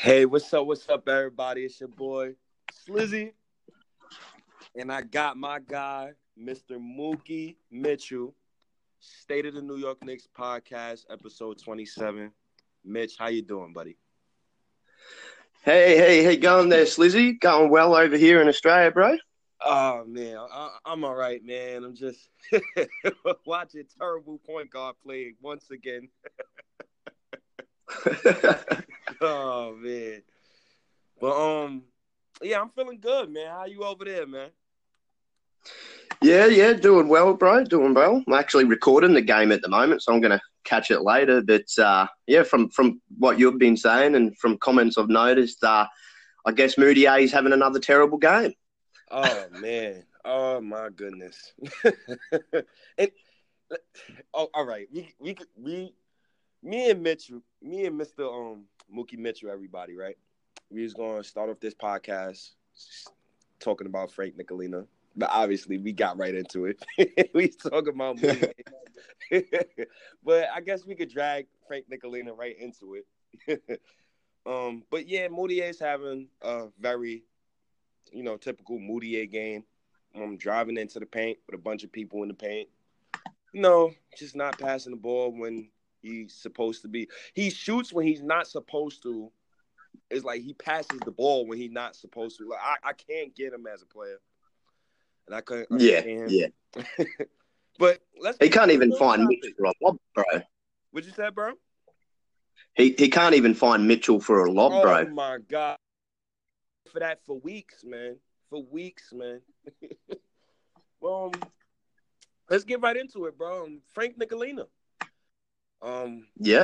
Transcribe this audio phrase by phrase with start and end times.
[0.00, 0.64] Hey, what's up?
[0.64, 1.64] What's up, everybody?
[1.64, 2.36] It's your boy
[2.72, 3.32] Slizzy,
[4.76, 6.78] and I got my guy, Mr.
[6.78, 8.32] Mookie Mitchell,
[9.00, 12.30] State of the New York Knicks podcast, episode twenty-seven.
[12.84, 13.96] Mitch, how you doing, buddy?
[15.64, 17.38] Hey, hey, hey, going there, Slizzy?
[17.40, 19.16] Going well over here in Australia, bro?
[19.60, 21.82] Oh man, I, am all right, man.
[21.82, 22.30] I'm just
[23.44, 26.08] watching terrible point guard play once again.
[29.22, 30.22] oh man.
[31.20, 31.82] But um,
[32.42, 33.48] yeah, I'm feeling good, man.
[33.48, 34.50] How you over there, man?
[36.20, 37.64] Yeah, yeah, doing well, bro.
[37.64, 38.22] Doing well.
[38.26, 41.42] I'm actually recording the game at the moment, so I'm gonna catch it later.
[41.42, 45.86] But uh, yeah, from from what you've been saying and from comments I've noticed, uh,
[46.46, 48.52] I guess Mudiay is having another terrible game.
[49.10, 50.04] Oh man.
[50.24, 51.52] Oh my goodness.
[52.98, 53.10] and
[54.34, 54.88] oh, all right.
[54.92, 55.94] We we we
[56.62, 58.28] me and Mitchell, me and Mr.
[58.28, 60.16] Um Mookie Mitchell, everybody, right?
[60.70, 62.50] We was gonna start off this podcast
[63.60, 64.86] talking about Frank Ntilikina.
[65.16, 67.30] But obviously we got right into it.
[67.34, 68.18] we talking about
[70.24, 72.96] but I guess we could drag Frank Ntilikina right into
[73.46, 73.80] it.
[74.46, 77.24] um, but yeah, is having a very,
[78.12, 79.64] you know, typical Mudiay game.
[80.14, 82.68] Um, driving into the paint with a bunch of people in the paint.
[83.52, 85.68] No, just not passing the ball when
[86.02, 87.08] he's supposed to be.
[87.34, 89.30] He shoots when he's not supposed to.
[90.10, 92.48] It's like he passes the ball when he's not supposed to.
[92.48, 94.18] Like I, I can't get him as a player,
[95.26, 95.80] and I couldn't.
[95.80, 96.48] Yeah, yeah.
[97.78, 98.38] but let's.
[98.40, 100.24] He can't even find Mitchell for a lob, bro.
[100.90, 101.52] What you said, bro?
[102.74, 104.98] He he can't even find Mitchell for a lob, oh, bro.
[105.00, 105.76] Oh my god!
[106.92, 108.16] For that for weeks, man.
[108.50, 109.40] For weeks, man.
[111.00, 111.42] well, um,
[112.48, 113.64] let's get right into it, bro.
[113.64, 114.66] Um, Frank Ntilikina.
[115.82, 116.62] Um, yeah,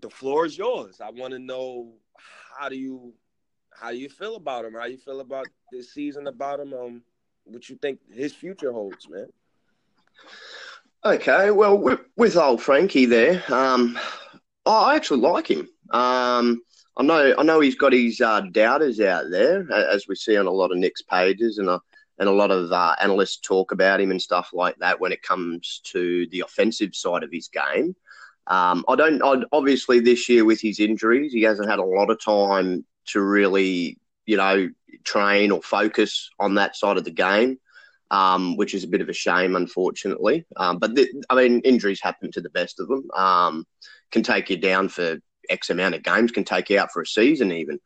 [0.00, 1.00] the floor is yours.
[1.00, 1.92] I want to know
[2.58, 3.14] how do you
[3.70, 4.74] how do you feel about him?
[4.74, 6.72] How you feel about this season about him?
[6.74, 7.02] Um,
[7.44, 9.26] what you think his future holds, man?
[11.04, 13.98] Okay, well, with, with old Frankie there, um,
[14.64, 15.68] I actually like him.
[15.90, 16.62] Um,
[16.96, 20.46] I know, I know he's got his uh, doubters out there, as we see on
[20.46, 21.80] a lot of Knicks pages, and a
[22.18, 25.22] and a lot of uh, analysts talk about him and stuff like that when it
[25.22, 27.96] comes to the offensive side of his game.
[28.46, 29.22] Um, I don't.
[29.22, 33.20] I'd, obviously, this year with his injuries, he hasn't had a lot of time to
[33.20, 34.68] really, you know,
[35.04, 37.58] train or focus on that side of the game,
[38.10, 40.44] um, which is a bit of a shame, unfortunately.
[40.56, 43.10] Um, but th- I mean, injuries happen to the best of them.
[43.16, 43.66] Um,
[44.10, 46.32] can take you down for X amount of games.
[46.32, 47.78] Can take you out for a season, even.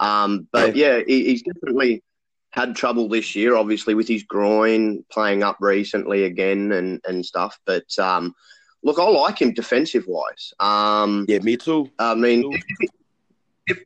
[0.00, 2.02] Um, but yeah, he, he's definitely
[2.50, 7.58] had trouble this year, obviously with his groin playing up recently again and and stuff.
[7.64, 8.34] But um,
[8.82, 10.52] Look, I like him defensive wise.
[10.58, 11.90] Um, yeah, me too.
[11.98, 12.90] I mean, if,
[13.66, 13.84] if,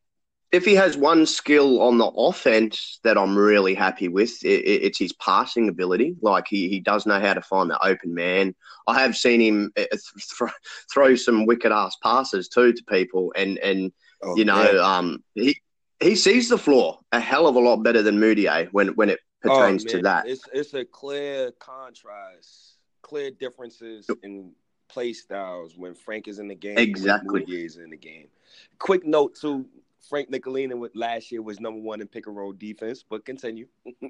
[0.52, 4.98] if he has one skill on the offense that I'm really happy with, it, it's
[4.98, 6.16] his passing ability.
[6.22, 8.54] Like he, he does know how to find the open man.
[8.86, 10.52] I have seen him uh, th-
[10.92, 13.92] throw some wicked ass passes too to people, and and
[14.22, 14.80] oh, you know, yeah.
[14.80, 15.60] um, he
[16.00, 19.18] he sees the floor a hell of a lot better than Mudiay when when it
[19.44, 20.26] oh, pertains oh, to that.
[20.26, 24.52] It's it's a clear contrast, clear differences in
[24.88, 26.78] play styles when Frank is in the game.
[26.78, 27.44] Exactly.
[27.44, 28.28] When is in the game.
[28.78, 29.66] Quick note to
[30.08, 33.66] Frank Ntilikina with last year was number one in pick and roll defense, but continue.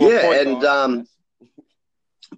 [0.00, 1.06] yeah, and um,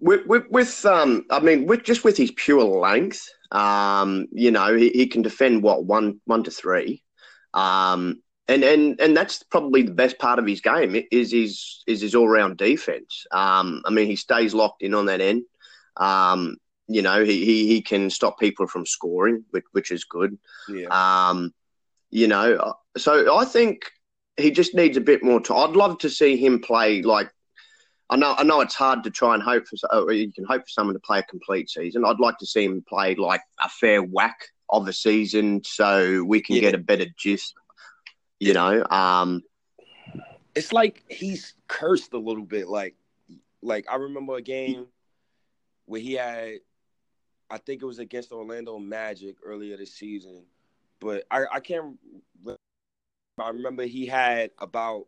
[0.00, 4.74] with, with, with um, I mean, with just with his pure length, um, you know,
[4.74, 7.02] he, he can defend what one one to three,
[7.54, 12.00] um, and and and that's probably the best part of his game is his is
[12.00, 13.26] his all round defense.
[13.30, 15.44] Um, I mean, he stays locked in on that end.
[15.96, 16.56] Um,
[16.88, 20.38] you know, he, he, he can stop people from scoring, which, which is good.
[20.68, 20.86] Yeah.
[20.90, 21.52] Um,
[22.10, 23.90] you know, uh, so I think
[24.36, 25.70] he just needs a bit more time.
[25.70, 27.30] I'd love to see him play like.
[28.08, 30.12] I know, I know it's hard to try and hope for.
[30.12, 32.04] you can hope for someone to play a complete season.
[32.04, 34.38] I'd like to see him play like a fair whack
[34.68, 36.60] of a season, so we can yeah.
[36.60, 37.54] get a better gist.
[38.38, 39.42] You know, um,
[40.54, 42.68] it's like he's cursed a little bit.
[42.68, 42.94] Like,
[43.60, 44.86] like I remember a game
[45.86, 46.60] where he had
[47.50, 50.44] I think it was against Orlando Magic earlier this season,
[51.00, 51.98] but I, I can't.
[53.38, 55.06] I remember he had about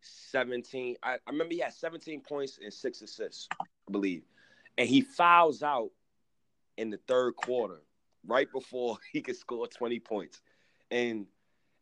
[0.00, 0.96] seventeen.
[1.02, 4.22] I, I remember he had seventeen points and six assists, I believe,
[4.78, 5.90] and he fouls out
[6.76, 7.82] in the third quarter,
[8.26, 10.40] right before he could score twenty points,
[10.90, 11.26] and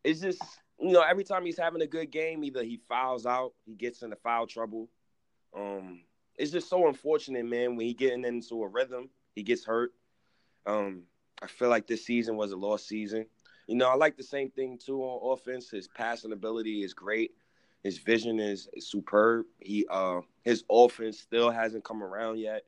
[0.05, 0.43] it's just
[0.79, 4.03] you know every time he's having a good game, either he fouls out, he gets
[4.03, 4.91] into foul trouble.
[5.57, 6.03] Um,
[6.37, 9.09] it's just so unfortunate, man, when he getting into a rhythm
[9.39, 9.93] he gets hurt.
[10.67, 11.05] Um,
[11.41, 13.27] I feel like this season was a lost season.
[13.69, 15.71] You know, I like the same thing too on offense.
[15.71, 17.33] His passing ability is great.
[17.85, 19.47] His vision is, superb.
[19.61, 22.65] He uh his offense still hasn't come around yet.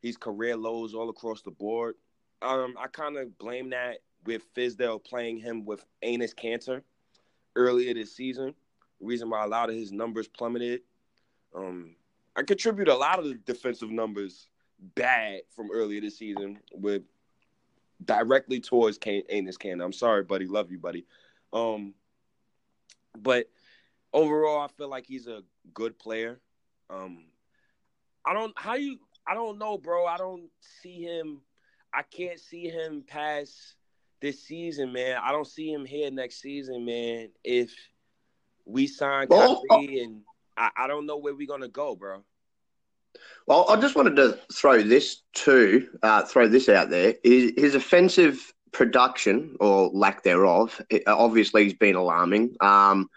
[0.00, 1.96] He's career lows all across the board.
[2.40, 6.82] Um, I kind of blame that with Fizdale playing him with Enes Kanter
[7.54, 8.54] earlier this season.
[9.00, 10.80] Reason why a lot of his numbers plummeted.
[11.54, 11.96] Um,
[12.34, 14.48] I contribute a lot of the defensive numbers
[14.80, 17.02] bad from earlier this season with
[18.04, 19.84] directly towards Kane, Enes Kanter.
[19.84, 20.46] I'm sorry, buddy.
[20.46, 21.06] Love you, buddy.
[21.52, 21.94] Um,
[23.16, 23.48] but
[24.12, 25.42] overall, I feel like he's a
[25.72, 26.40] good player.
[26.90, 27.24] Um,
[28.24, 30.06] I don't how you I don't know, bro.
[30.06, 30.48] I don't
[30.82, 31.40] see him.
[31.92, 33.74] I can't see him pass
[34.20, 35.18] this season, man.
[35.22, 37.30] I don't see him here next season, man.
[37.42, 37.72] If
[38.64, 40.22] we sign Kyrie and
[40.56, 42.22] I, I don't know where we're gonna go, bro.
[43.46, 47.14] Well, I just wanted to throw this too, uh, throw this out there.
[47.22, 52.56] His, his, offensive production or lack thereof, obviously, he's been alarming.
[52.60, 53.08] Um,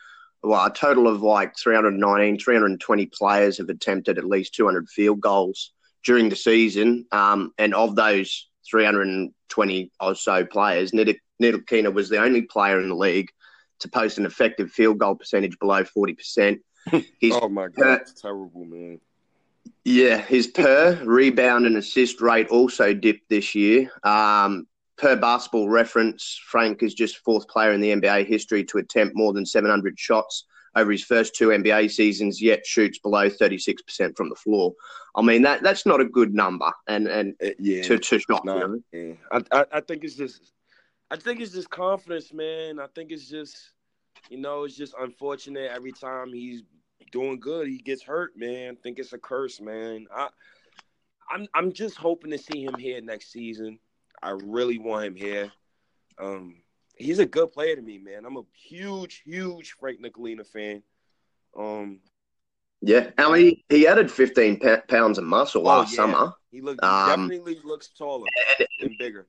[0.44, 5.72] well, a total of like 319, 320 players have attempted at least 200 field goals
[6.06, 7.06] during the season.
[7.12, 12.96] Um, and of those 320 or so players, Ntilikina was the only player in the
[12.96, 13.30] league
[13.80, 16.60] to post an effective field goal percentage below 40%.
[17.32, 19.00] oh my God, that's terrible, man.
[19.86, 23.90] Yeah, his per rebound and assist rate also dipped this year.
[24.04, 24.68] Um,
[24.98, 29.34] per basketball reference, Frank is just fourth player in the NBA history to attempt more
[29.34, 30.46] than 700 shots
[30.76, 34.74] over his first two NBA seasons, yet shoots below 36% from the floor.
[35.16, 38.46] I mean, that that's not a good number, and and uh, yeah, to, to shot.
[38.46, 38.82] Nah, you know?
[38.92, 39.14] yeah.
[39.32, 40.54] I, I, I think it's just,
[41.10, 42.80] I think it's just confidence, man.
[42.80, 43.58] I think it's just,
[44.30, 46.62] you know, it's just unfortunate every time he's
[47.12, 48.74] doing good, he gets hurt, man.
[48.74, 50.08] I think it's a curse, man.
[50.14, 50.30] I,
[51.30, 53.80] I'm I'm just hoping to see him here next season.
[54.22, 55.52] I really want him here.
[56.18, 56.58] Um,
[56.96, 58.26] he's a good player to me, man.
[58.26, 60.84] I'm a huge, huge Frank Ntilikina fan.
[61.58, 62.00] Um,
[62.82, 65.96] yeah, I mean, he added 15 pounds of muscle oh, last yeah.
[65.96, 66.34] summer.
[66.52, 68.26] He, look, he um, definitely looks taller
[68.80, 69.28] and bigger.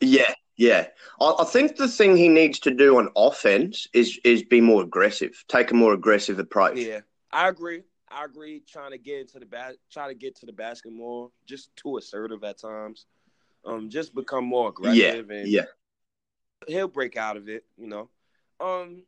[0.00, 0.88] Yeah, yeah,
[1.20, 4.82] I, I, think the thing he needs to do on offense is is be more
[4.82, 6.78] aggressive, take a more aggressive approach.
[6.78, 7.00] Yeah,
[7.32, 7.84] I agree.
[8.10, 8.62] I agree.
[8.68, 11.96] Trying to get into the bat, try to get to the basket more, just too
[11.96, 13.06] assertive at times.
[13.64, 15.30] Um, just become more aggressive.
[15.30, 15.64] Yeah, and yeah.
[16.66, 18.10] He'll break out of it, you know.
[18.58, 19.04] Um,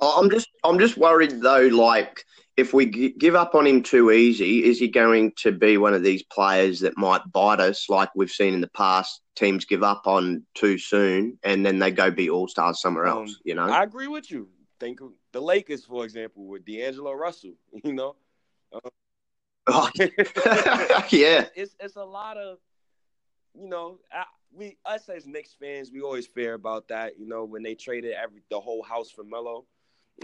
[0.00, 1.68] I'm just I'm just worried though.
[1.72, 2.24] Like,
[2.56, 5.94] if we g- give up on him too easy, is he going to be one
[5.94, 9.20] of these players that might bite us, like we've seen in the past?
[9.34, 13.18] Teams give up on too soon, and then they go be all stars somewhere um,
[13.18, 13.30] else.
[13.30, 14.48] Um, you know, I agree with you.
[14.80, 17.54] Think of the Lakers, for example, with D'Angelo Russell.
[17.84, 18.16] You know,
[18.72, 18.90] um,
[21.10, 22.58] yeah, it's it's a lot of
[23.54, 23.98] you know.
[24.12, 27.18] I, we us as Knicks fans, we always fear about that.
[27.18, 29.66] You know, when they traded every the whole house for Melo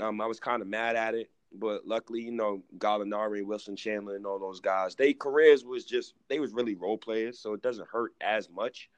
[0.00, 4.17] um, I was kind of mad at it, but luckily, you know, Gallinari, Wilson Chandler,
[4.17, 7.62] and all those guys, they careers was just they was really role players, so it
[7.62, 8.88] doesn't hurt as much.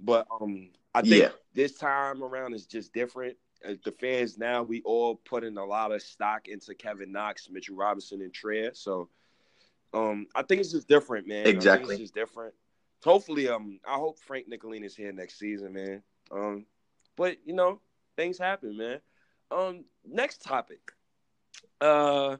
[0.00, 1.30] But um, I think yeah.
[1.54, 3.36] this time around is just different.
[3.64, 7.74] As the fans now, we all putting a lot of stock into Kevin Knox, Mitchell
[7.74, 8.70] Robinson, and Trey.
[8.72, 9.08] So,
[9.92, 11.46] um, I think it's just different, man.
[11.46, 12.54] Exactly, it's just different.
[13.02, 16.02] Hopefully, um, I hope Frank Ntilikina is here next season, man.
[16.30, 16.66] Um,
[17.16, 17.80] but you know,
[18.16, 19.00] things happen, man.
[19.50, 20.92] Um, next topic.
[21.80, 22.36] Uh,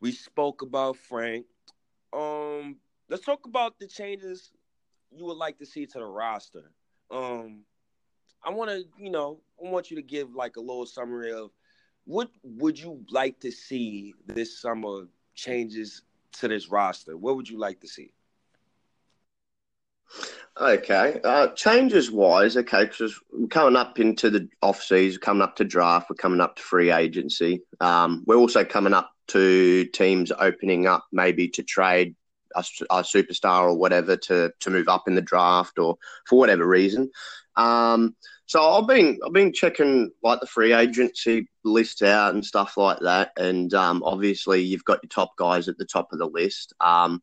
[0.00, 1.46] we spoke about Frank.
[2.12, 2.76] Um,
[3.08, 4.50] let's talk about the changes
[5.10, 6.70] you would like to see to the roster.
[7.10, 7.60] Um,
[8.42, 11.50] I want to, you know, I want you to give like a little summary of
[12.04, 16.02] what would you like to see this summer changes
[16.32, 17.16] to this roster.
[17.16, 18.12] What would you like to see?
[20.60, 25.56] Okay, uh, changes wise, okay, because we're coming up into the off season, coming up
[25.56, 27.62] to draft, we're coming up to free agency.
[27.80, 32.14] Um, we're also coming up to teams opening up maybe to trade
[32.54, 35.96] a, a, superstar or whatever to to move up in the draft or
[36.28, 37.10] for whatever reason.
[37.56, 38.14] Um,
[38.44, 42.98] so I've been I've been checking like the free agency list out and stuff like
[43.00, 46.74] that, and um, obviously you've got your top guys at the top of the list.
[46.80, 47.22] Um,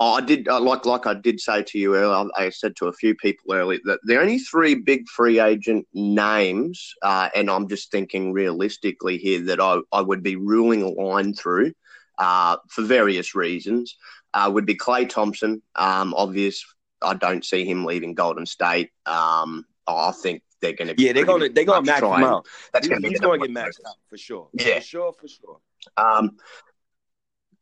[0.00, 2.30] I did uh, like like I did say to you earlier.
[2.34, 6.94] I said to a few people earlier that the only three big free agent names,
[7.02, 11.34] uh, and I'm just thinking realistically here that I, I would be ruling a line
[11.34, 11.72] through
[12.18, 13.96] uh, for various reasons
[14.32, 15.62] uh, would be Klay Thompson.
[15.76, 16.64] Um, obvious,
[17.02, 18.90] I don't see him leaving Golden State.
[19.04, 22.02] Um, I think they're going to be yeah they're going to they're going to max
[22.02, 22.46] him out.
[22.72, 24.48] That's to be he's going to get maxed out for sure.
[24.52, 25.60] Yeah, for sure, for sure.
[25.96, 26.36] Um,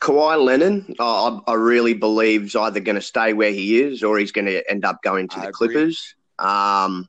[0.00, 4.18] Kawhi Leonard, I, I really believe is either going to stay where he is or
[4.18, 5.68] he's going to end up going to I the agree.
[5.68, 6.14] Clippers.
[6.38, 7.08] Um,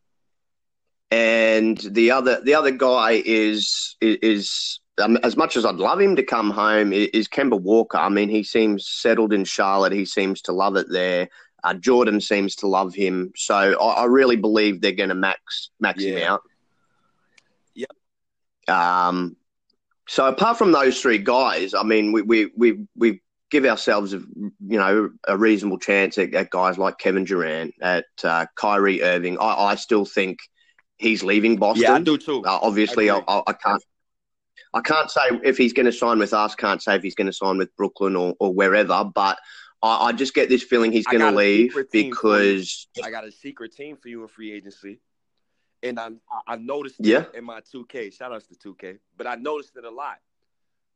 [1.12, 6.16] and the other the other guy is is, um, as much as I'd love him
[6.16, 7.98] to come home is Kemba Walker.
[7.98, 9.94] I mean, he seems settled in Charlotte.
[9.94, 11.30] He seems to love it there.
[11.64, 15.72] Uh, Jordan seems to love him, so I, I really believe they're going to max
[15.80, 16.12] max Yeah.
[16.18, 16.42] him out.
[17.76, 17.90] Yep.
[18.68, 19.36] Um,
[20.10, 24.18] so apart from those three guys, I mean, we we we, we give ourselves, a,
[24.18, 29.38] you know, a reasonable chance at, at guys like Kevin Durant, at uh, Kyrie Irving.
[29.40, 30.40] I, I still think
[30.98, 31.84] he's leaving Boston.
[31.84, 32.44] Yeah, I do too.
[32.44, 33.22] Uh, obviously, I.
[33.28, 33.84] I, I can't.
[34.74, 36.56] I can't say if he's going to sign with us.
[36.56, 39.04] Can't say if he's going to sign with Brooklyn or, or wherever.
[39.04, 39.38] But
[39.84, 42.56] I, I just get this feeling he's going to leave secret team for you.
[42.56, 45.02] because I got a secret team for you in free agency,
[45.84, 46.10] and I
[46.48, 47.22] I noticed Yeah.
[47.22, 48.12] it in my 2K.
[48.14, 50.20] Shout outs to 2K, but I noticed it a lot.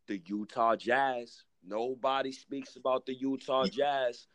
[0.07, 1.43] The Utah Jazz.
[1.65, 4.27] Nobody speaks about the Utah Jazz.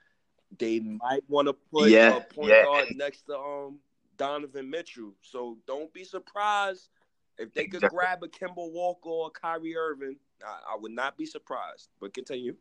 [0.59, 2.65] They might want to put Yeah, a point yeah.
[2.65, 3.81] guard next to um
[4.17, 5.13] Donovan Mitchell.
[5.21, 6.89] So don't be surprised
[7.37, 10.17] if they could grab a Kemba Walker or a Kyrie Irving.
[10.45, 11.91] I, I would not be surprised.
[12.01, 12.57] But continue.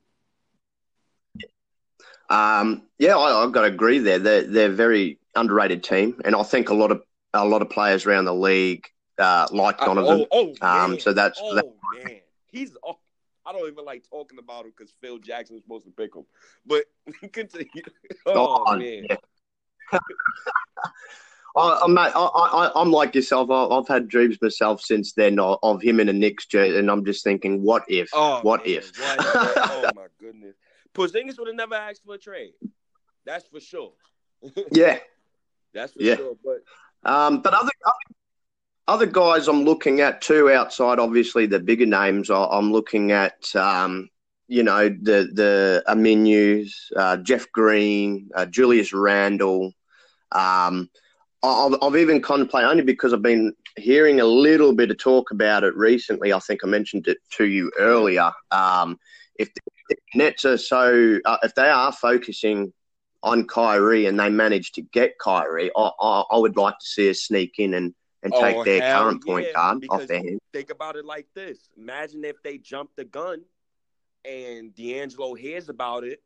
[2.29, 4.19] Um, yeah, I, I've got to agree there.
[4.19, 7.01] They're they're a very underrated team, and I think a lot of
[7.33, 8.85] a lot of players around the league
[9.17, 10.25] uh, like Donovan.
[10.31, 11.65] Oh, oh Um, so that's- oh that-
[12.03, 12.75] man, he's.
[12.83, 12.97] Oh,
[13.45, 16.25] I don't even like talking about him because Phil Jackson was supposed to pick him.
[16.65, 16.83] But
[17.31, 17.67] continue.
[18.25, 19.15] Oh, Oh, man, yeah.
[21.55, 23.49] I, I'm, mate, I, I, I'm like yourself.
[23.49, 26.91] I, I've had dreams myself since then of, of him in a Knicks jersey, and
[26.91, 28.09] I'm just thinking, what if?
[28.13, 28.91] oh what man, if?
[28.99, 29.17] What
[29.71, 30.55] oh my goodness,
[30.93, 32.51] Porzingis would have never asked for a trade.
[33.25, 33.93] That's for sure.
[34.71, 34.99] yeah.
[35.73, 36.15] That's for Yeah.
[36.17, 36.35] sure.
[36.43, 36.63] But
[37.03, 37.71] Um, but other
[38.87, 43.53] other guys I'm looking at too, outside obviously the bigger names, I- I'm looking at
[43.55, 44.09] um,
[44.47, 49.73] you know the the Aminus, uh, Jeff Green, uh, Julius Randle.
[50.31, 50.89] Um,
[51.43, 55.63] I've, I've even contemplated only because I've been hearing a little bit of talk about
[55.63, 56.33] it recently.
[56.33, 58.31] I think I mentioned it to you earlier.
[58.51, 58.97] Um,
[59.37, 62.73] if the Nets are so, uh, if they are focusing
[63.23, 67.09] on Kyrie and they manage to get Kyrie, I, I, I would like to see
[67.09, 67.93] us sneak in and,
[68.23, 70.39] and Oh, take their current point guard off their hands.
[70.53, 73.43] think about it like this: Imagine if they jumped the gun,
[74.25, 76.21] and D'Angelo hears about it,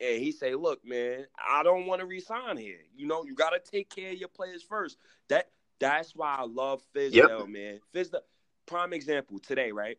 [0.00, 2.80] and he say, "Look, man, I don't want to resign here.
[2.96, 4.96] You know, you got to take care of your players first.
[5.28, 5.48] That
[5.80, 7.80] that's why I love Fizdale, man.
[7.94, 8.20] Fizdale,
[8.66, 9.96] prime example today, right?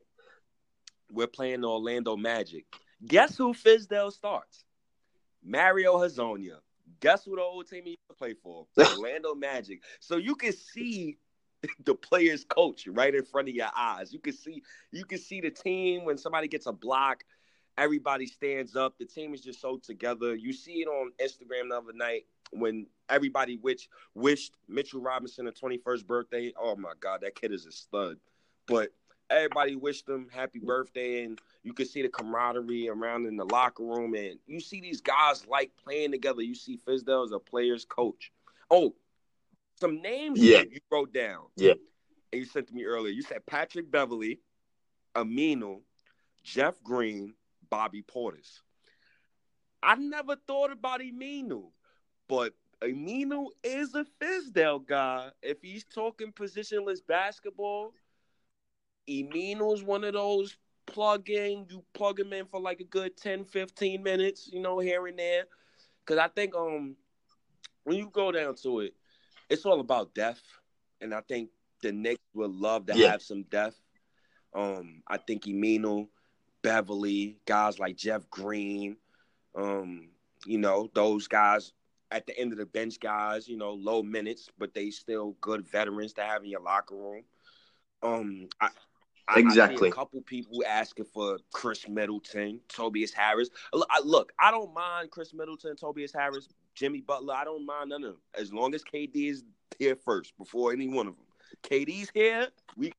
[1.11, 2.65] We're playing the Orlando Magic.
[3.07, 4.65] Guess who Fizdale starts?
[5.43, 6.57] Mario Hezonja.
[6.99, 8.65] Guess what the old team he used to play for?
[8.97, 9.83] Orlando Magic.
[9.99, 11.17] So you can see
[11.85, 14.13] the players coach right in front of your eyes.
[14.13, 17.23] You can see you can see the team when somebody gets a block,
[17.77, 18.97] everybody stands up.
[18.97, 20.35] The team is just so together.
[20.35, 25.51] You see it on Instagram the other night when everybody which wished Mitchell Robinson a
[25.51, 26.53] 21st birthday.
[26.59, 28.17] Oh my god, that kid is a stud.
[28.67, 28.89] But
[29.29, 33.83] everybody wished them happy birthday and you can see the camaraderie around in the locker
[33.83, 36.41] room and you see these guys like playing together.
[36.41, 38.31] You see Fizdale as a player's coach.
[38.71, 38.95] Oh,
[39.79, 40.63] some names Yeah.
[40.69, 41.45] you wrote down.
[41.55, 41.73] Yeah.
[42.31, 43.11] And you sent to me earlier.
[43.13, 44.39] You said Patrick Beverley,
[45.15, 45.81] Aminu,
[46.43, 47.33] Jeff Green,
[47.69, 48.59] Bobby Portis.
[49.81, 51.71] I never thought about Aminu,
[52.27, 55.29] but Aminu is a Fizdale guy.
[55.41, 57.93] If he's talking positionless basketball,
[59.09, 63.17] Aminu is one of those plug in, you plug him in for like a good
[63.17, 65.45] 10, 15 minutes, you know, here and there.
[66.05, 66.95] Because I think um
[67.83, 68.93] when you go down to it,
[69.49, 70.43] it's all about depth.
[71.01, 71.49] And I think
[71.81, 73.11] the Knicks would love to Yeah.
[73.11, 73.79] have some depth.
[74.53, 76.07] Um, I think Aminu,
[76.61, 78.97] Beverley, guys like Jeff Green,
[79.55, 80.09] um,
[80.45, 81.73] you know, those guys
[82.11, 85.67] at the end of the bench guys, you know, low minutes, but they still good
[85.67, 87.23] veterans to have in your locker room.
[88.03, 88.88] Um, I, I- I see
[89.35, 89.89] Exactly.
[89.89, 93.49] a couple people asking for Khris Middleton, Tobias Harris.
[93.73, 97.35] Look, I, don't mind Khris Middleton, Tobias Harris, Jimmy Butler.
[97.35, 99.43] I don't mind none of them as long as KD is
[99.77, 101.25] here first before any one of them.
[101.63, 102.91] KD's here, we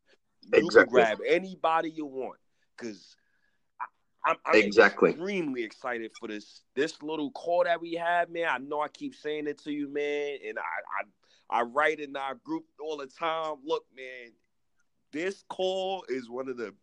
[0.53, 2.39] you can grab anybody you want
[2.77, 3.17] because
[4.25, 5.11] I'm, I'm Exactly.
[5.11, 8.49] extremely excited for this this little call that we have, man.
[8.51, 10.63] I know I keep saying it to you, man, and I
[11.53, 13.57] I, I write in our group all the time.
[13.65, 14.33] Look, man,
[15.13, 16.75] this call is one of the.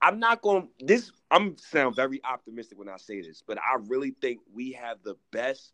[0.00, 0.68] I'm not going.
[0.78, 4.72] to This I'm sound very optimistic when I say this, but I really think we
[4.72, 5.72] have the best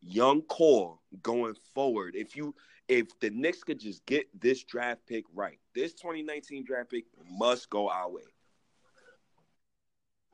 [0.00, 2.14] young core going forward.
[2.16, 2.54] If you
[2.88, 7.70] if the Knicks could just get this draft pick right, this 2019 draft pick must
[7.70, 8.22] go our way.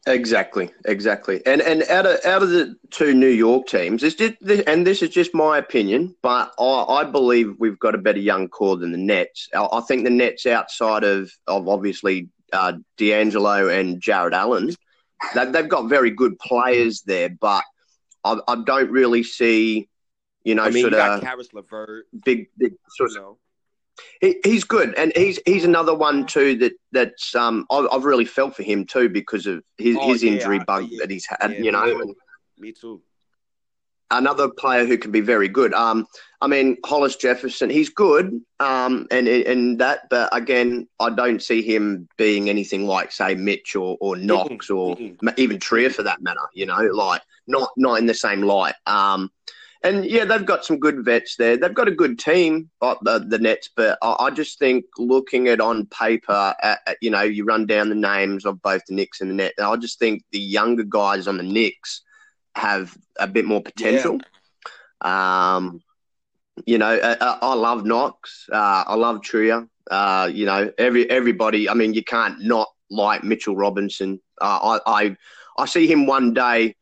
[0.06, 1.44] Exactly, exactly.
[1.44, 5.02] And and out of out of the two New York teams, this, this and this
[5.02, 8.92] is just my opinion, but I, I believe we've got a better young core than
[8.92, 9.48] the Nets.
[9.54, 14.74] I, I think the Nets, outside of of obviously uh, D'Angelo and Jarrett Allen,
[15.34, 17.64] they, they've got very good players there, but
[18.24, 19.88] I, I don't really see,
[20.44, 22.06] you know, I mean, sort you of Caris LeVert.
[22.24, 23.38] big, big sort You of know,
[24.20, 28.24] he, he's good, and he's he's another one too that that's um I've, I've really
[28.24, 31.10] felt for him too because of his, Oh, his yeah, injury I- bug yeah, that
[31.10, 31.86] he's had, yeah, you me know.
[31.92, 32.00] too.
[32.00, 32.14] And
[32.58, 33.02] me too.
[34.10, 35.72] another player who can be very good.
[35.74, 36.06] Um,
[36.40, 41.62] I mean Hollis Jefferson, he's good, um, and and that, but again, I don't see
[41.62, 44.96] him being anything like say Mitch or or Knox or
[45.36, 46.40] even Trier for that matter.
[46.54, 48.74] You know, like not not in the same light.
[48.86, 49.30] Um,
[49.82, 51.56] and yeah, they've got some good vets there.
[51.56, 53.70] They've got a good team, uh, the, the Nets.
[53.74, 57.66] But I, I just think looking at on paper, at, at, you know, you run
[57.66, 59.58] down the names of both the Knicks and the Nets.
[59.58, 62.02] I just think the younger guys on the Knicks
[62.56, 64.20] have a bit more potential.
[65.00, 65.82] Um,
[66.66, 68.46] you know, I, I I love Knox.
[68.52, 69.66] Uh, I love Trier.
[69.90, 71.70] Uh, you know, every everybody.
[71.70, 74.20] I mean, you can't not like Mitchell Robinson.
[74.42, 75.16] Uh, I, I
[75.56, 76.76] I see him one day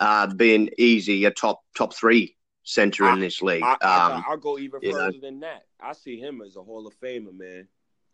[0.00, 2.36] uh, being easy a top top three
[2.70, 3.62] center in this league.
[3.64, 4.98] I, I, Um, I'll go even you know.
[4.98, 5.64] further than that.
[5.80, 7.66] I see him as a Hall of Famer, man.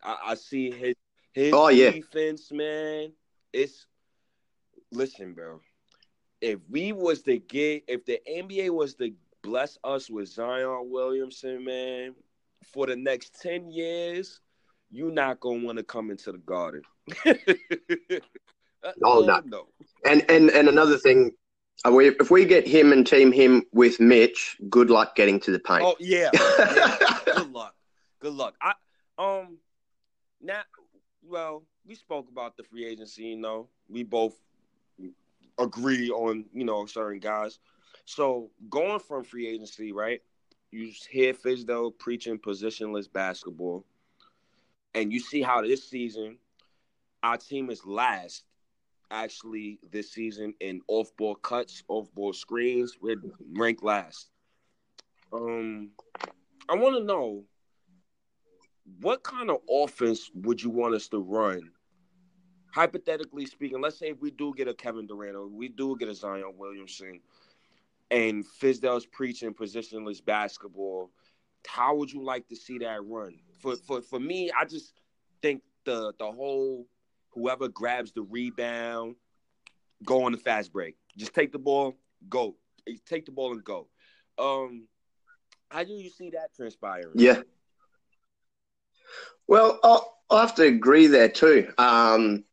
[0.03, 0.95] I, I see his
[1.33, 1.91] his Oh, yeah.
[1.91, 3.13] defense, man.
[3.53, 3.87] It's
[4.93, 5.61] listen, bro.
[6.41, 11.65] If we was to get, if the NBA was to bless us with Zion Williamson,
[11.65, 12.15] man,
[12.73, 14.41] for the next ten years,
[14.91, 16.83] you're not gonna want to come into the Garden.
[19.05, 19.41] Oh, no.
[19.45, 19.67] no.
[20.05, 21.33] and and and another thing.
[21.85, 25.51] Uh, we- If we get him and team him with Mitch, good luck getting to
[25.51, 25.83] the paint.
[25.83, 26.97] Oh yeah, yeah.
[27.35, 27.75] Good luck.
[28.21, 28.55] Good luck.
[28.61, 28.75] I
[29.19, 29.59] um
[30.41, 30.63] now
[31.23, 33.69] well, we spoke about the free agency, you know.
[33.89, 34.35] We both
[35.59, 37.59] agree on, you know, certain guys.
[38.05, 40.23] So going from free agency, right?
[40.71, 43.85] You hear Fizdale preaching positionless basketball,
[44.95, 46.39] and you see how this season
[47.23, 48.45] our team is last
[49.11, 52.99] actually this season in off ball cuts, off ball screens.
[53.01, 53.21] We're
[53.55, 54.31] ranked last.
[55.33, 55.91] Um
[56.69, 57.45] I want to know
[59.01, 61.71] what kind of offense would you want us to run?
[62.73, 66.09] Hypothetically speaking, let's say if we do get a Kevin Durant or we do get
[66.09, 67.21] a Zion Williamson
[68.11, 71.11] and Fizdale's preaching positionless basketball,
[71.67, 73.39] how would you like to see that run?
[73.61, 74.93] For for for me, I just
[75.43, 76.87] think the the whole
[77.37, 79.15] whoever grabs the rebound,
[80.05, 80.97] go on the fast break.
[81.17, 81.95] Just take the ball,
[82.29, 82.57] go.
[83.07, 83.87] Take the ball and go.
[84.39, 84.89] Um
[85.69, 87.13] how do you see that transpiring?
[87.15, 87.43] Yeah.
[89.47, 89.99] Well, I
[90.31, 91.73] I have to agree there too.
[91.79, 92.45] Um,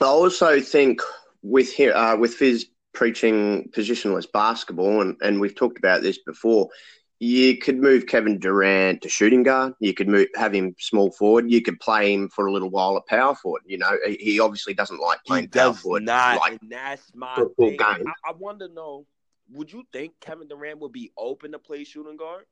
[0.00, 1.00] I also think
[1.42, 6.68] with here uh, with Fizz preaching positionless basketball, and, and we've talked about this before.
[7.24, 9.72] You could move Kevin Durant to shooting guard.
[9.80, 11.50] You could move, have him small forward.
[11.50, 13.62] You could play him for a little while at power forward.
[13.64, 16.02] You know, he- he obviously doesn't like He playing power does forward.
[16.02, 17.78] not, like and that's my thing.
[17.78, 17.78] game.
[17.80, 19.06] I, I want to know:
[19.52, 22.44] Would you think Kevin Durant would be open to play shooting guard?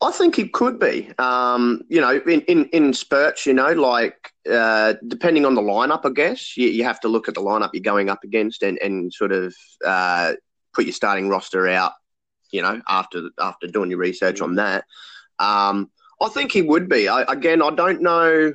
[0.00, 1.12] I think he could be.
[1.18, 6.00] Um, you know, in, in, in spurts, you know, like uh, depending on the lineup,
[6.04, 8.78] I guess you, you have to look at the lineup you're going up against and,
[8.78, 10.34] and sort of uh,
[10.78, 11.92] put your starting roster out.
[12.52, 14.84] You know, after after doing your research on that,
[15.38, 15.90] um,
[16.22, 17.08] I think he would be.
[17.08, 18.54] I, again, I don't know.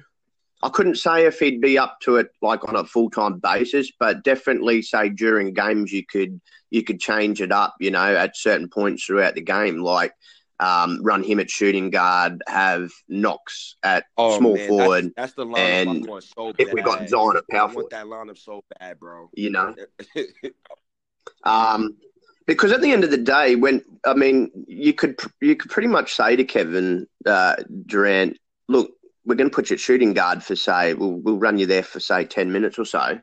[0.64, 3.92] I couldn't say if he'd be up to it like on a full time basis,
[4.00, 6.40] but definitely say during games you could
[6.72, 7.76] you could change it up.
[7.80, 10.14] You know, at certain points throughout the game, like
[10.60, 15.04] um, run him at shooting guard, have Knox at small Oh, man, forward.
[15.16, 16.56] That's, that's the lineup I'm and so bad.
[16.58, 19.30] If we got Zion at I power want forward, that lineup so bad, bro.
[19.34, 19.76] you know,
[21.44, 21.98] um,
[22.46, 25.88] because at the end of the day, when I mean, you could you could pretty
[25.88, 28.92] much say to Kevin uh, Durant, look,
[29.26, 31.84] we're going to put you at shooting guard for say we'll we'll run you there
[31.84, 33.20] for say ten minutes or so,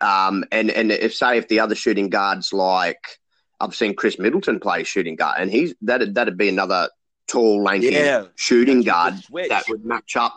[0.00, 3.18] um, and and if say if the other shooting guards like
[3.60, 6.88] I've seen Khris Middleton play shooting guard, and he's that that'd be another
[7.28, 9.14] tall, lanky yeah, shooting guard
[9.48, 10.34] that would match up.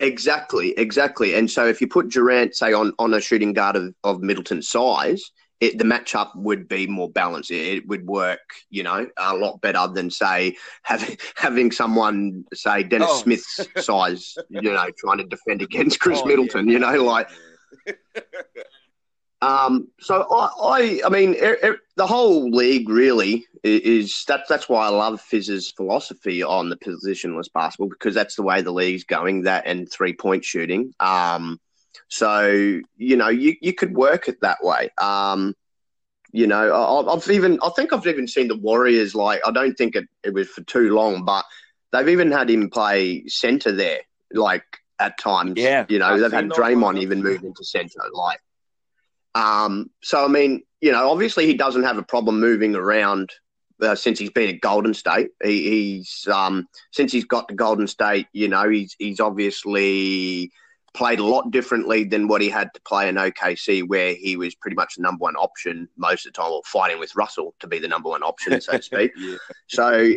[0.00, 1.34] Exactly, exactly.
[1.34, 4.68] And so if you put Durant, say, on, on a shooting guard of, of Middleton's
[4.68, 7.50] size, it, the matchup would be more balanced.
[7.50, 8.40] It, it would work,
[8.70, 13.22] you know, a lot better than, say, having having someone, say, Dennis Oh.
[13.22, 17.28] Smith's size, you know, trying to defend against Khris Oh, Middleton, yeah, you know, like.
[19.40, 24.68] Um, so I, I, I mean, er, er, the whole league really is that's that's
[24.68, 29.04] why I love Fizz's philosophy on the positionless basketball because that's the way the league's
[29.04, 29.42] going.
[29.42, 30.92] That and three point shooting.
[30.98, 31.60] Um,
[32.08, 34.90] So you know, you, you could work it that way.
[34.98, 35.54] Um,
[36.32, 39.74] you know, I, I've even I think I've even seen the Warriors like I don't
[39.74, 41.44] think it, it was for too long, but
[41.92, 44.00] they've even had him play center there,
[44.32, 44.64] like
[44.98, 45.54] at times.
[45.56, 48.40] Yeah, you know, I've they've had Draymond even move into center, like.
[49.34, 53.30] Um, so I mean, you know, obviously he doesn't have a problem moving around
[53.80, 55.28] uh, since he's been at Golden State.
[55.42, 60.50] He, he's um, since he's got to Golden State, you know, he's he's obviously
[60.94, 64.54] played a lot differently than what he had to play in OKC, where he was
[64.54, 67.66] pretty much the number one option most of the time, or fighting with Russell to
[67.66, 69.12] be the number one option, so to speak.
[69.18, 69.36] yeah.
[69.68, 70.10] So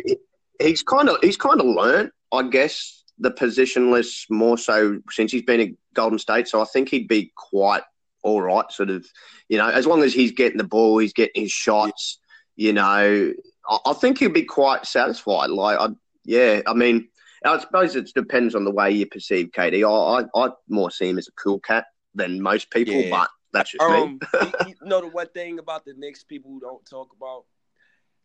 [0.60, 5.42] he's kind of he's kind of learned, I guess, the positionless more so since he's
[5.42, 6.48] been at Golden State.
[6.48, 7.82] So I think he'd be quite
[8.22, 9.06] all right, sort of,
[9.48, 12.18] you know, as long as he's getting the ball, he's getting his shots.
[12.56, 13.32] You know,
[13.68, 15.50] I, I think he'll be quite satisfied.
[15.50, 15.88] Like, I,
[16.24, 17.08] yeah, I mean,
[17.44, 19.84] I suppose it depends on the way you perceive KD.
[19.84, 23.10] I, I, I more see him as a cool cat than most people, Yeah.
[23.10, 23.96] but that's just me.
[23.96, 27.44] Um, you, you know the one thing about the Knicks people who don't talk about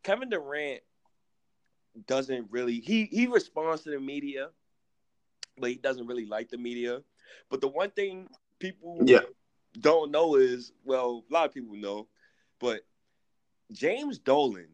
[0.03, 0.81] Kevin Durant
[2.05, 4.49] doesn't really he he responds to the media,
[5.57, 7.01] but he doesn't really like the media.
[7.49, 8.27] But the one thing
[8.59, 9.21] people Yeah.
[9.79, 12.07] don't know is well, a lot of people know,
[12.59, 12.81] but
[13.71, 14.67] James Dolan.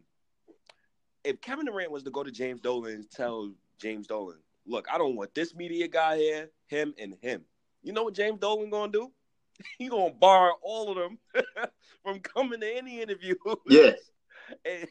[1.24, 3.54] If Kevin Durant was to go to James Dolan and tell
[3.84, 7.44] James Dolan, look, I don't want this media guy here, him and him.
[7.82, 9.12] You know what James Dolan gonna do?
[9.78, 11.20] He gonna bar all of them
[12.04, 13.36] from coming to any interview.
[13.68, 14.00] Yes.
[14.66, 14.88] And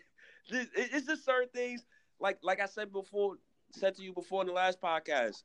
[0.51, 1.85] this- it's just certain things,
[2.21, 3.37] like like I said before,
[3.71, 5.43] said to you before in the last podcast.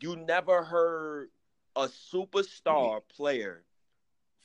[0.00, 1.28] You never heard
[1.74, 3.16] a superstar mm-hmm.
[3.16, 3.64] player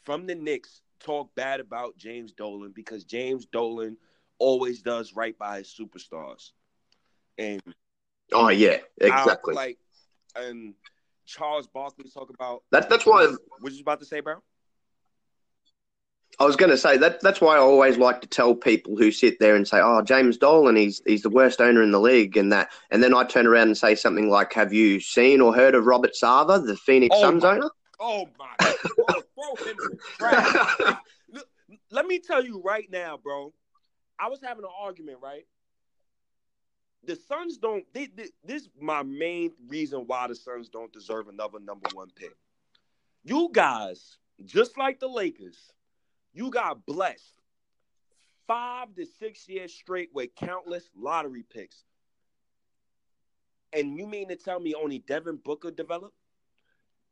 [0.03, 3.97] from the Knicks talk bad about James Dolan because James Dolan
[4.39, 6.51] always does right by his superstars.
[7.37, 7.61] And
[8.33, 9.53] Oh yeah, exactly.
[9.53, 9.77] like,
[10.35, 10.73] and
[11.25, 13.27] Charles Barkley talk about That, that's why
[13.59, 14.35] what you about to say, bro?
[16.39, 17.19] I was going to say that.
[17.21, 20.37] That's why I always like to tell people who sit there and say, "Oh, James
[20.37, 23.45] Dolan, he's he's the worst owner in the league," and that, and then I turn
[23.45, 27.15] around and say something like, "Have you seen or heard of Robert Sarver, the Phoenix
[27.17, 28.47] Oh, Suns my- owner?" Oh my!
[28.59, 28.75] God.
[28.95, 29.05] Throw,
[29.55, 30.95] throw him in the trash.
[31.31, 31.47] Look,
[31.91, 33.53] Let me tell you right now, bro.
[34.19, 35.45] I was having an argument, right?
[37.03, 37.83] The Suns don't.
[37.93, 42.09] They, they, this is my main reason why the Suns don't deserve another number one
[42.15, 42.35] pick.
[43.23, 45.71] You guys, just like the Lakers,
[46.33, 47.41] you got blessed
[48.47, 51.83] five to six years straight with countless lottery picks.
[53.73, 56.15] And you mean to tell me only Devin Booker developed?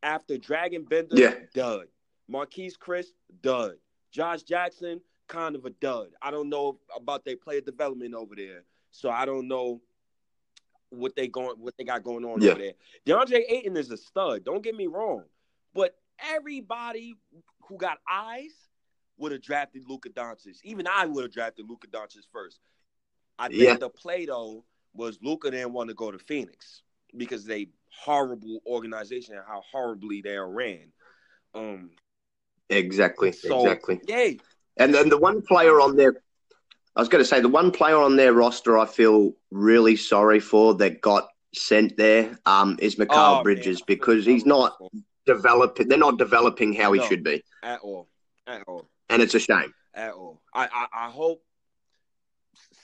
[0.04, 1.36] After Dragan Bender, Yeah.
[1.54, 1.88] dud.
[2.30, 3.08] Marquese Chriss,
[3.42, 3.76] dud.
[4.12, 6.10] Josh Jackson, kind of a dud.
[6.22, 8.64] I don't know about their player development over there.
[8.92, 9.82] So I don't know
[10.90, 12.52] what they going what they got going on Yeah.
[12.52, 12.74] over there.
[13.06, 14.44] DeAndre Ayton is a stud.
[14.44, 15.24] Don't get me wrong.
[15.74, 17.16] But everybody
[17.68, 18.52] who got eyes
[19.18, 20.58] would have drafted Luka Doncic.
[20.64, 22.60] Even I would have drafted Luka Doncic first.
[23.38, 23.78] I think Yeah.
[23.78, 26.82] the play though was Luka didn't want to go to Phoenix
[27.16, 30.92] because they horrible organization and how horribly they are ran.
[31.54, 31.92] Um,
[32.70, 34.00] exactly, so exactly.
[34.08, 34.40] yay.
[34.78, 36.22] And then the one player on there,
[36.96, 40.40] I was going to say, the one player on their roster I feel really sorry
[40.40, 44.78] for that got sent there um, is Oh, Mikal man, Bridges because he's not
[45.26, 45.88] developing.
[45.88, 47.06] They're not developing how he No.
[47.08, 48.08] should be, at all,
[48.48, 48.90] at all.
[49.10, 49.74] and it's a shame.
[49.94, 50.42] at all.
[50.54, 51.44] I, I I hope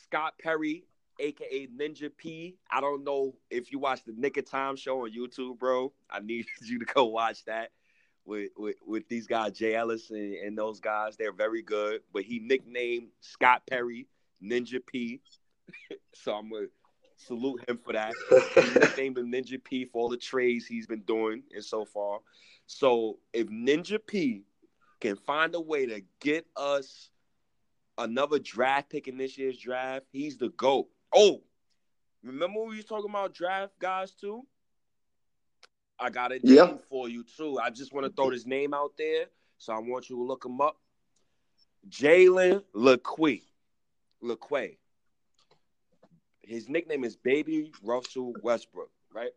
[0.03, 0.85] Scott Perry,
[1.19, 2.57] aka Ninja P.
[2.71, 5.93] I don't know if you watch the Nick of Time show on YouTube, bro.
[6.09, 7.71] I need you to go watch that
[8.25, 11.15] with with, with these guys, Jay Ellis and, and those guys.
[11.17, 12.01] They're very good.
[12.13, 14.07] But he nicknamed Scott Perry
[14.43, 15.21] Ninja P.
[16.13, 16.67] so I'm gonna
[17.17, 18.13] salute him for that.
[18.55, 22.19] He nicknamed him Ninja P for all the trades he's been doing and so far.
[22.67, 24.43] So if Ninja P
[24.99, 27.09] can find a way to get us
[27.97, 30.87] another draft pick in this year's draft, he's the GOAT.
[31.13, 31.41] Oh,
[32.23, 34.45] remember we was talking about draft guys too?
[35.99, 36.77] I got a name Yeah.
[36.89, 37.59] for you too.
[37.59, 39.27] I just want to throw this name out there,
[39.57, 40.77] so I want you to look him up.
[41.89, 43.41] Jalen Lecque.
[44.21, 44.77] Lecque.
[46.41, 49.31] His nickname is Baby Russell Westbrook, right?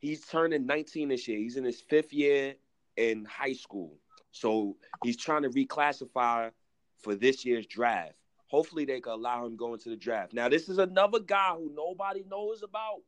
[0.00, 1.38] He's turning 19 this year.
[1.38, 2.54] He's in his fifth year
[2.96, 3.98] in high school.
[4.32, 6.50] So he's trying to reclassify
[6.98, 8.14] for this year's draft.
[8.48, 10.32] Hopefully they can allow him go into the draft.
[10.32, 13.02] Now, this is another guy who nobody knows about,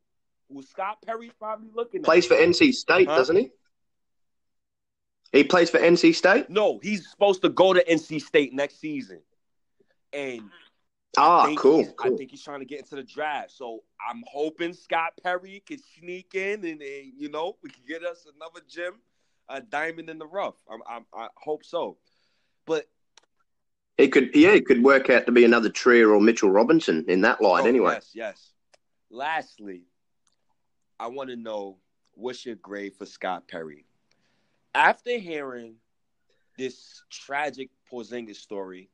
[0.52, 2.04] who Scott Perry's probably looking at.
[2.04, 3.16] Plays for NC State, Huh?
[3.16, 3.50] doesn't he?
[5.32, 6.50] He plays for NC State.
[6.50, 9.20] No, he's supposed to go to NC State next season.
[10.12, 10.50] And
[11.16, 13.52] I Ah, think cool, he's- I think he's trying to get into the draft.
[13.52, 18.04] So I'm hoping Scott Perry can sneak in and, and, you know, we can get
[18.04, 19.00] us another gym,
[19.48, 20.56] a diamond in the rough.
[20.68, 21.96] I, I, I hope so.
[22.66, 22.88] But
[23.98, 27.20] it could, yeah, it could work out to be another Trier or Mitchell Robinson in
[27.20, 27.94] that line, oh, anyway.
[27.94, 28.52] Yes, yes.
[29.10, 29.82] Lastly,
[31.00, 31.78] I want to know
[32.12, 33.86] what's your grade for Scott Perry?
[34.74, 35.76] After hearing
[36.58, 38.90] this tragic Porzingis story,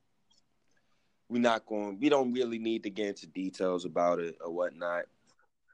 [1.27, 1.99] we're not going.
[1.99, 5.03] We don't really need to get into details about it or whatnot.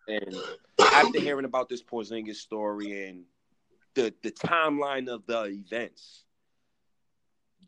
[0.08, 0.36] And
[0.80, 3.26] after hearing about this Porzingis story and
[3.94, 6.24] the the timeline of the events,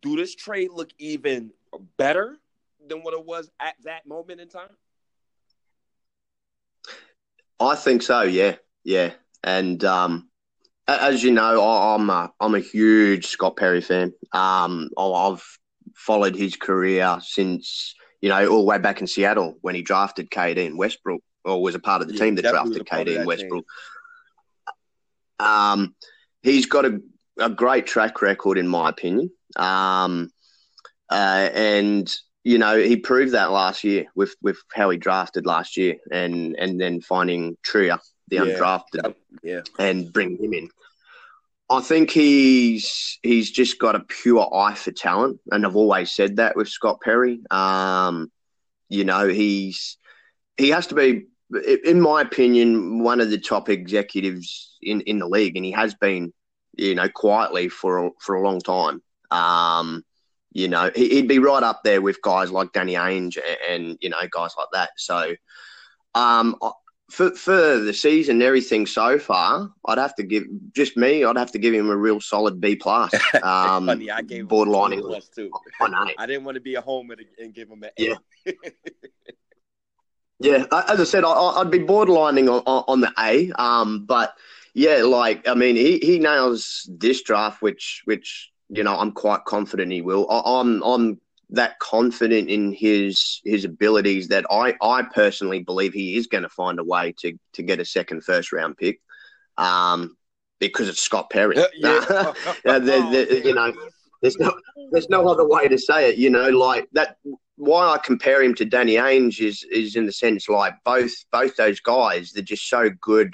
[0.01, 1.51] do this trade look even
[1.97, 2.39] better
[2.88, 4.75] than what it was at that moment in time?
[7.60, 8.22] I think so.
[8.24, 9.13] Yeah, yeah.
[9.44, 10.30] And um,
[10.88, 14.13] as you know, I'm a, I'm a huge Scott Perry fan.
[14.34, 15.44] Um, I've
[15.96, 20.30] followed his career since you know all the way back in Seattle when he drafted
[20.30, 23.26] KD in Westbrook, or was a part of the yeah, team that drafted KD in
[23.26, 23.65] Westbrook.
[25.39, 25.48] Team.
[25.48, 25.96] Um,
[26.44, 27.02] he's got a,
[27.39, 29.32] a great track record, in my opinion.
[29.56, 30.32] Um,
[31.10, 32.13] uh, and
[32.45, 36.55] you know he proved that last year with with how he drafted last year, and
[36.58, 37.97] and then finding Trier,
[38.29, 38.41] the yeah.
[38.43, 40.69] undrafted, yeah, and bring him in.
[41.69, 46.36] I think he's he's just got a pure eye for talent, and I've always said
[46.36, 47.39] that with Scott Perry.
[47.49, 48.31] Um,
[48.89, 49.97] you know, he's
[50.55, 51.25] he has to be,
[51.84, 55.95] in my opinion, one of the top executives in, in the league, and he has
[55.95, 56.31] been,
[56.77, 59.01] you know, quietly for a, for a long time.
[59.31, 60.03] Um,
[60.56, 64.10] you know, he'd be right up there with guys like Danny Ainge and, and you
[64.10, 64.91] know guys like that.
[64.96, 65.36] So,
[66.15, 66.56] um,
[67.12, 71.26] for for the season, and everything so far, I'd have to give just me.
[71.26, 73.13] I'd have to give him a real solid B plus.
[73.44, 75.52] Um, funny, I gave borderline plus too.
[75.82, 78.15] I, didn't want to be a homer and give him an yeah.
[80.39, 83.52] yeah, as I said, I, would be borderlining on, on the A.
[83.62, 84.34] Um, but
[84.74, 89.45] yeah, like I mean, he, he nails this draft, which which you know I'm quite
[89.45, 90.30] confident he will.
[90.30, 96.15] I, I'm I'm that confident in his his abilities that I, I personally believe he
[96.15, 98.99] is going to find a way to to get a second first round pick,
[99.58, 100.17] um,
[100.60, 101.58] because it's Scott Perry.
[101.58, 102.34] Uh, yeah.
[102.65, 103.73] you know,
[104.21, 104.54] there's no
[104.91, 106.17] there's no other way to say it.
[106.17, 107.17] You know, like that.
[107.58, 111.56] Why I compare him to Danny Ainge is is in the sense like both both
[111.56, 113.34] those guys they're just so good,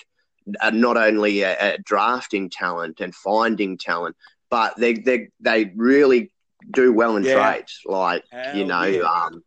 [0.62, 4.16] at not only at, at drafting talent and finding talent,
[4.52, 6.32] but they they they really
[6.70, 7.54] do well in yeah.
[7.54, 7.82] trades.
[7.86, 9.02] Like Hell you know, yeah.
[9.02, 9.44] um,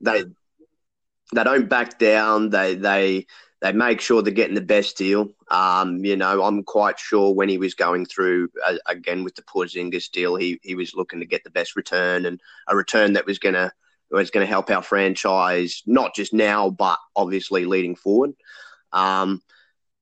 [0.00, 0.24] they
[1.34, 2.50] they don't back down.
[2.50, 3.26] They they
[3.60, 5.30] they make sure they're getting the best deal.
[5.50, 9.42] Um, you know, I'm quite sure when he was going through uh, again with the
[9.42, 13.26] Porzingis deal, he he was looking to get the best return and a return that
[13.26, 13.72] was gonna
[14.10, 18.32] was going to help our franchise not just now but obviously leading forward.
[18.92, 19.42] Um,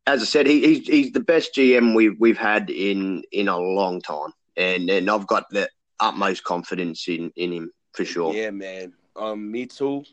[0.06, 3.58] as I said, he, he's he's the best GM we've we've had in in a
[3.58, 5.68] long time, and and I've got the
[6.00, 8.34] utmost confidence in in him for sure.
[8.34, 8.92] Yeah, man.
[9.16, 10.04] Um, me too.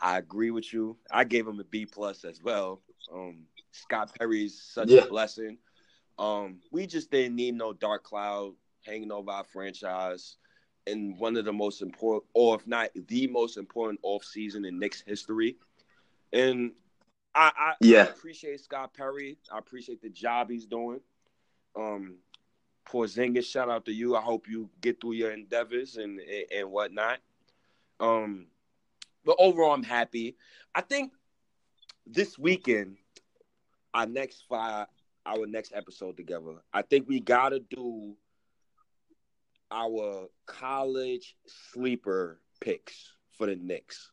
[0.00, 0.96] I agree with you.
[1.10, 2.82] I gave him a B plus as well.
[3.12, 5.02] Um, Scott Perry's such yeah.
[5.02, 5.58] a blessing.
[6.18, 10.36] Um, we just didn't need no dark cloud hanging over our franchise
[10.86, 14.78] in one of the most important, or if not the most important off season in
[14.78, 15.56] Knicks history.
[16.32, 16.72] And
[17.34, 18.04] I, I, yeah.
[18.04, 19.38] I appreciate Scott Perry.
[19.52, 21.00] I appreciate the job he's doing.
[21.76, 22.16] Um,
[22.88, 24.16] Porzingis, shout out to you.
[24.16, 27.18] I hope you get through your endeavors and and whatnot.
[28.00, 28.46] Um,
[29.24, 30.36] but overall, I'm happy.
[30.74, 31.12] I think
[32.06, 32.96] this weekend,
[33.92, 34.86] our next five,
[35.26, 38.16] our next episode together, I think we gotta do
[39.70, 44.10] our college sleeper picks for the Knicks.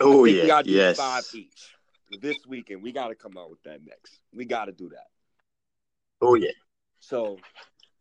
[0.00, 0.96] Oh yeah, we gotta do yes.
[0.96, 1.74] five each
[2.20, 2.82] this weekend.
[2.82, 4.20] We gotta come out with that next.
[4.34, 5.06] We gotta do that.
[6.20, 6.50] Oh yeah.
[7.00, 7.38] So,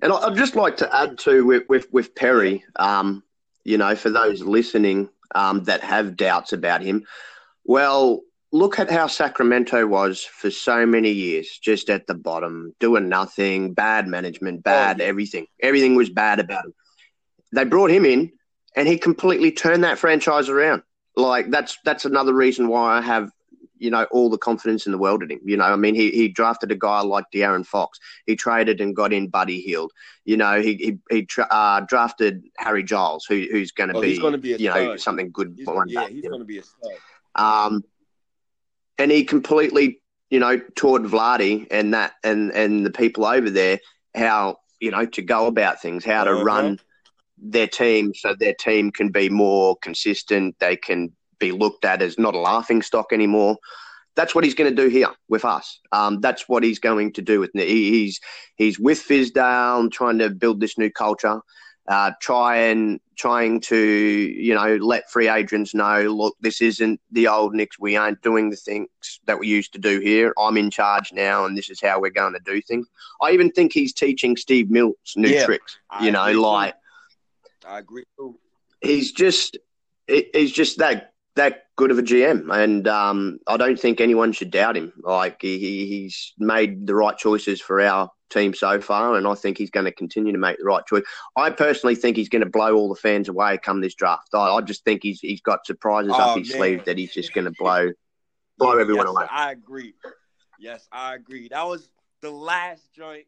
[0.01, 3.23] and I'd just like to add to with with, with Perry, um,
[3.63, 7.05] you know, for those listening um, that have doubts about him,
[7.65, 13.09] well, look at how Sacramento was for so many years, just at the bottom, doing
[13.09, 15.09] nothing, bad management, bad oh, yeah.
[15.09, 15.47] everything.
[15.59, 16.73] Everything was bad about him.
[17.51, 18.31] They brought him in,
[18.75, 20.83] and he completely turned that franchise around.
[21.15, 23.31] Like that's that's another reason why I have
[23.83, 25.41] you know, all the confidence in the world in him.
[25.43, 27.99] You know, I mean, he, he drafted a guy like De'Aaron Fox.
[28.25, 29.91] He traded and got in Buddy Hield.
[30.23, 34.01] You know, he he, he tra- uh, drafted Harry Giles, who who's going to oh,
[34.01, 34.83] be, be you stud.
[34.83, 36.13] know, something good he's, one yeah, day.
[36.13, 36.91] he's going to be a stud.
[37.35, 37.83] Um,
[38.97, 43.79] and he completely, you know, taught Vlade and that and and the people over there
[44.15, 46.43] how you know to go about things, how to uh-huh.
[46.45, 46.79] run
[47.43, 50.55] their team so their team can be more consistent.
[50.59, 53.57] They can be looked at as not a laughing stock anymore.
[54.15, 55.79] that's what he's going to do here with us.
[55.91, 58.19] Um, that's what he's going to do with he, he's
[58.55, 61.41] he's with Fizdale, trying to build this new culture
[61.87, 67.27] uh, try and trying to you know let free agents know look this isn't the
[67.27, 68.87] old Knicks we aren't doing the things
[69.25, 72.09] that we used to do here I'm in charge now and this is how we're
[72.09, 72.87] going to do things
[73.21, 76.75] I even think he's teaching Steve Mills new yeah, tricks you I know like.
[77.67, 78.37] I agree too.
[78.81, 79.57] he's just
[80.07, 84.51] he's just that that good of a GM, and um, I don't think anyone should
[84.51, 84.93] doubt him.
[85.01, 89.57] Like he, he's made the right choices for our team so far, and I think
[89.57, 91.03] he's going to continue to make the right choice.
[91.35, 94.29] I personally think he's going to blow all the fans away come this draft.
[94.33, 96.57] I, I just think he's he's got surprises oh, up his man.
[96.57, 97.91] sleeve that he's just going to blow
[98.57, 99.25] blow everyone yes, away.
[99.29, 99.93] I agree.
[100.59, 101.47] Yes, I agree.
[101.49, 101.89] That was
[102.21, 103.25] the last joint.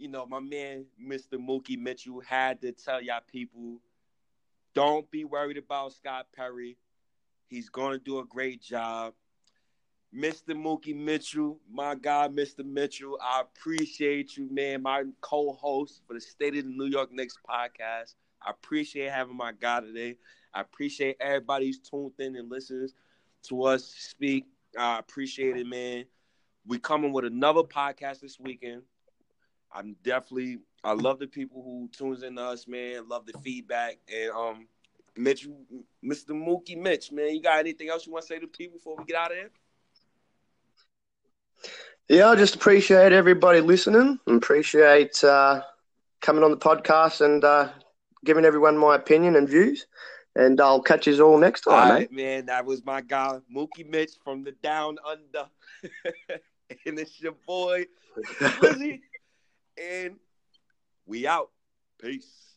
[0.00, 1.34] You know, my man, Mr.
[1.34, 3.82] Mookie Mitchell, had to tell y'all people,
[4.74, 6.78] don't be worried about Scott Perry.
[7.48, 9.12] He's going to do a great job.
[10.14, 10.54] Mr.
[10.54, 12.64] Mookie Mitchell, my guy, Mr.
[12.64, 13.18] Mitchell.
[13.20, 14.80] I appreciate you, man.
[14.80, 18.14] My co-host for the State of the New York Knicks podcast.
[18.40, 20.16] I appreciate having my guy today.
[20.54, 22.94] I appreciate everybody who's tuned in and listens
[23.48, 24.46] to us speak.
[24.78, 26.06] I appreciate it, man.
[26.66, 28.80] We coming with another podcast this weekend.
[29.72, 33.08] I'm definitely I love the people who tunes in to us, man.
[33.08, 33.98] Love the feedback.
[34.12, 34.66] And um
[35.16, 35.46] Mitch,
[36.04, 36.30] Mr.
[36.30, 39.04] Mookie Mitch, man, you got anything else you want to say to people before we
[39.04, 39.50] get out of here?
[42.08, 45.62] Yeah, I just appreciate everybody listening appreciate uh,
[46.20, 47.68] coming on the podcast and uh,
[48.24, 49.86] giving everyone my opinion and views.
[50.34, 52.46] And I'll catch you all next time, all right, man.
[52.46, 55.48] That was my guy, Mookie Mitch from the Down Under.
[56.86, 57.86] and it's your boy,
[58.60, 59.02] Lizzie.
[59.80, 60.16] and
[61.06, 61.50] we out.
[62.00, 62.49] Peace.